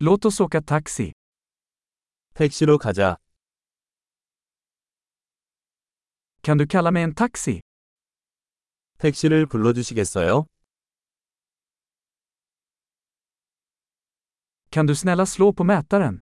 Låt 0.00 0.24
oss 0.24 0.40
åka 0.40 0.60
taxi. 0.60 1.12
택시로 2.34 2.78
가자. 2.78 3.16
Kan 6.42 6.56
du 6.58 6.66
kalla 6.66 6.90
mig 6.90 7.02
en 7.02 7.14
taxi? 7.14 7.60
택시를 8.98 9.46
불러주시겠어요? 9.46 10.46
Kan 14.70 14.86
du 14.86 14.94
snälla 14.94 15.26
slå 15.26 15.52
på 15.52 15.64
mätaren? 15.64 16.20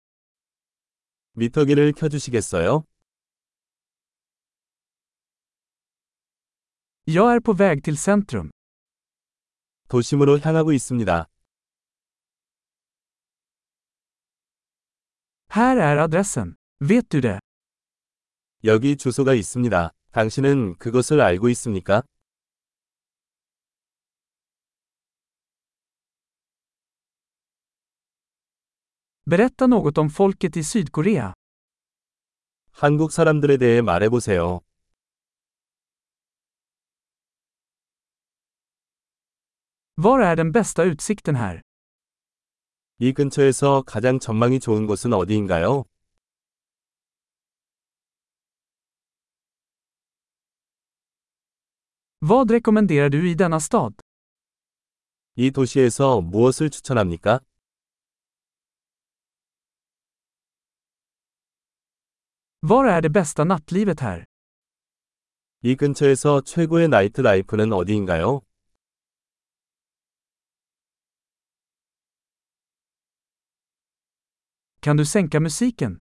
미터기를 1.35 1.93
켜주시겠어요? 1.93 2.85
Jag 7.05 7.35
är 7.35 7.41
på 7.41 7.53
väg 7.53 7.83
till 7.85 7.97
centrum. 7.99 8.51
도심으로 9.89 10.39
향하고 10.41 10.73
있습니다. 10.73 11.27
Här 15.49 15.77
är 15.77 15.97
adressen. 15.97 16.55
Vet 16.81 17.11
du 17.11 17.21
det? 17.21 17.39
여기 18.65 18.97
주소가 18.97 19.35
있습니다. 19.35 19.91
당신은 20.13 20.77
그것을 20.79 21.21
알고 21.21 21.49
있습니까? 21.51 22.03
Berätta 29.27 29.67
något 29.67 29.99
om 29.99 30.09
folket 30.09 30.57
i 30.57 30.63
Sydkorea. 30.63 31.33
한국 32.73 33.11
사람들에 33.13 33.57
대해 33.57 33.81
말해보세요. 33.83 34.61
Var 39.97 40.21
är 40.21 40.37
den 40.37 40.53
bästa 40.53 40.85
utsikten 40.85 41.37
här? 41.37 41.61
이 42.99 43.13
근처에서 43.13 43.83
가장 43.83 44.19
전망이 44.19 44.59
좋은 44.59 44.87
곳은 44.87 45.13
어디인가요? 45.13 45.85
Vad 52.23 52.51
rekommenderar 52.51 53.11
du 53.11 53.19
i 53.29 53.35
denna 53.35 53.57
stad? 53.57 53.95
이 55.37 55.51
도시에서 55.51 56.23
무엇을 56.23 56.71
추천합니까? 56.71 57.41
Var 62.63 62.85
är 62.87 63.03
det 63.03 63.13
bästa 63.13 63.45
nattlivet 63.45 64.01
här? 64.01 64.25
이 65.63 65.77
근처에서 65.77 66.41
최고의 66.41 66.89
나이트 66.89 67.21
라이프는 67.21 67.75
어디인가요? 67.75 68.46
Kan 74.86 74.98
du 74.98 75.06
sänka 75.06 75.40
musiken? 75.40 76.00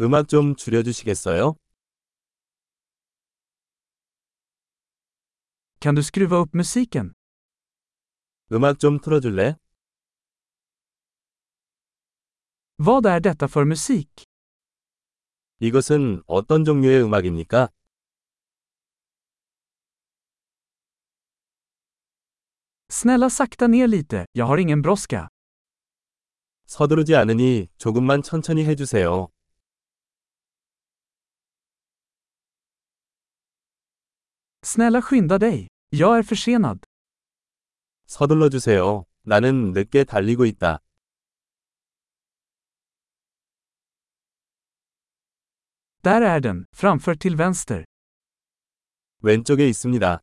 음악 0.00 0.28
좀 0.28 0.54
줄여주시겠어요? 0.56 1.54
Kan 5.80 5.94
du 5.94 6.02
skruva 6.02 6.40
upp 6.40 6.54
musiken? 6.54 7.12
음악 8.52 8.78
좀 8.78 8.98
틀어줄래? 9.00 9.56
Vad 12.76 13.06
är 13.06 13.20
detta 13.20 13.48
för 13.48 13.64
musik? 13.64 14.24
이것은 15.60 16.22
어떤 16.26 16.64
종류의 16.64 17.02
음악입니까? 17.02 17.68
Snälla 22.90 23.30
sakta 23.30 23.66
ner 23.66 23.86
lite, 23.86 24.26
jag 24.32 24.46
har 24.46 24.58
ingen 24.58 24.82
brådska. 24.82 25.28
서두르지 26.73 27.15
않으니 27.15 27.67
조금만 27.77 28.23
천천히 28.23 28.65
해주세요. 28.65 29.27
Snälla 34.63 35.01
skynda 35.01 35.37
dig. 35.37 35.67
Jag 35.91 36.17
är 36.17 36.23
försenad. 36.23 36.79
서둘러 38.07 38.49
주세요. 38.49 39.05
나는 39.21 39.73
늦게 39.73 40.03
달리고 40.03 40.45
있다. 40.45 40.79
Där 46.01 46.21
är 46.23 46.39
den, 46.39 46.65
framför 46.75 47.15
till 47.15 47.35
vänster. 47.35 47.85
왼쪽에 49.21 49.69
있습니다. 49.69 50.21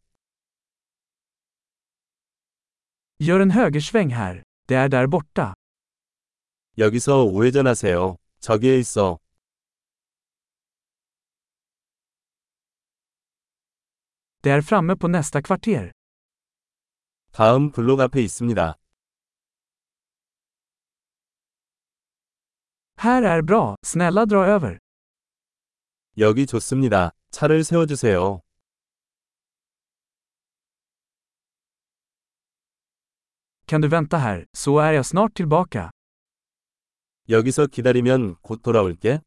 Gör 3.21 3.41
en 3.41 3.51
högersväng 3.53 4.11
här. 4.11 4.43
Det 4.67 4.75
är 4.75 4.89
där 4.89 5.07
borta. 5.07 5.55
여기서 6.81 7.25
우회전하세요. 7.25 8.17
저기에 8.41 8.79
있어. 8.79 9.19
Det 14.43 14.51
är 14.51 14.63
framme 14.63 14.97
på 14.97 15.09
nästa 15.09 15.43
kvarter. 15.43 15.93
다음 17.33 17.71
블록 17.71 18.01
앞에 18.01 18.23
있습니다. 18.23 18.79
Här 22.97 23.23
är 23.25 23.43
bra, 23.43 23.77
snälla 23.85 24.25
dra 24.25 24.47
över. 24.47 24.79
여기 26.17 26.47
좋습니다. 26.47 27.11
차를 27.31 27.63
세워주세요. 27.63 28.41
Kan 33.67 33.81
du 33.83 33.89
vänta 33.89 34.17
här, 34.19 34.47
så 34.53 34.79
är 34.79 34.93
jag 34.93 35.07
snart 35.07 35.35
tillbaka. 35.35 35.91
여기서 37.31 37.67
기다리면 37.67 38.37
곧 38.43 38.63
돌아올게. 38.63 39.21